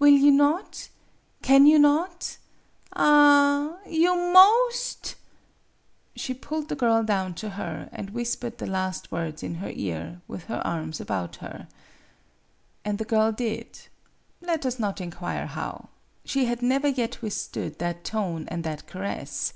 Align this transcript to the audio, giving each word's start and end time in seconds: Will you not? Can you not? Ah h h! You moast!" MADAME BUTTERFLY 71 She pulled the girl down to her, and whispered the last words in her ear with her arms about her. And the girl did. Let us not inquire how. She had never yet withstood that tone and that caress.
Will 0.00 0.08
you 0.08 0.32
not? 0.32 0.88
Can 1.40 1.64
you 1.64 1.78
not? 1.78 2.36
Ah 2.96 3.76
h 3.84 3.88
h! 3.88 3.94
You 3.96 4.12
moast!" 4.16 5.14
MADAME 5.14 6.02
BUTTERFLY 6.14 6.22
71 6.22 6.22
She 6.24 6.34
pulled 6.34 6.68
the 6.68 6.74
girl 6.74 7.04
down 7.04 7.34
to 7.34 7.50
her, 7.50 7.88
and 7.92 8.10
whispered 8.10 8.58
the 8.58 8.66
last 8.66 9.12
words 9.12 9.44
in 9.44 9.54
her 9.62 9.70
ear 9.72 10.20
with 10.26 10.46
her 10.46 10.60
arms 10.66 11.00
about 11.00 11.36
her. 11.36 11.68
And 12.84 12.98
the 12.98 13.04
girl 13.04 13.30
did. 13.30 13.86
Let 14.40 14.66
us 14.66 14.80
not 14.80 15.00
inquire 15.00 15.46
how. 15.46 15.90
She 16.24 16.46
had 16.46 16.60
never 16.60 16.88
yet 16.88 17.22
withstood 17.22 17.78
that 17.78 18.02
tone 18.02 18.46
and 18.48 18.64
that 18.64 18.88
caress. 18.88 19.52